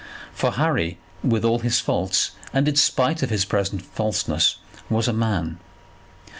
[0.33, 4.55] For Harry, with all his faults, and in spite of his present falseness,
[4.89, 5.59] was a man.